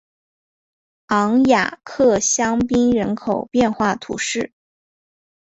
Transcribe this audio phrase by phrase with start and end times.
[1.09, 4.51] 昂雅克香槟人口变化图示